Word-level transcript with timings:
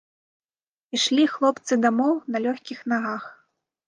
Ішлі 0.97 1.25
хлопцы 1.33 1.77
дамоў 1.83 2.13
на 2.37 2.41
лёгкіх 2.47 2.79
нагах. 2.95 3.29